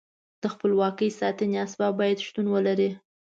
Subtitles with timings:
[0.41, 2.89] د خپلواکۍ ساتنې اسباب باید شتون ولري.